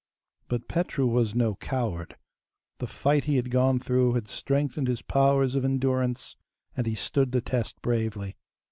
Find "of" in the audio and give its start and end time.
5.53-5.63